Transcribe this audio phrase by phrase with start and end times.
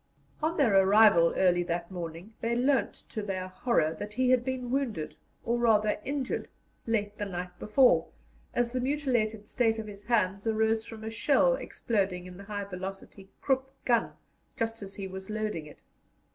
[0.41, 4.71] On their arrival early that morning, they learnt, to their horror, that he had been
[4.71, 6.47] wounded, or, rather, injured,
[6.87, 8.07] late the night before,
[8.51, 12.63] as the mutilated state of his hands arose from a shell exploding in the high
[12.65, 14.13] velocity Krupp gun
[14.57, 15.83] just as he was loading it.